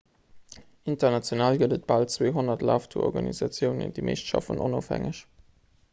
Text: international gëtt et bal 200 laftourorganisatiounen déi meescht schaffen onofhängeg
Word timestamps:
international 0.93 1.57
gëtt 1.63 1.75
et 1.75 1.85
bal 1.91 2.07
200 2.13 2.65
laftourorganisatiounen 2.71 3.95
déi 3.99 4.03
meescht 4.09 4.33
schaffen 4.33 4.63
onofhängeg 4.71 5.25